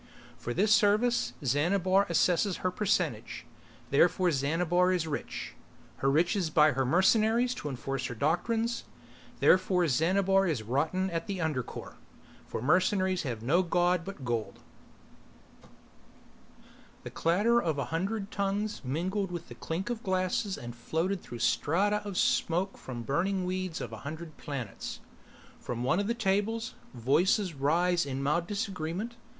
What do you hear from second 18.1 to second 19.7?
tongues mingled with the